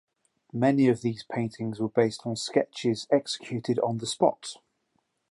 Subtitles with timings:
[0.55, 4.55] Many of these paintings were based on sketches executed on the spot.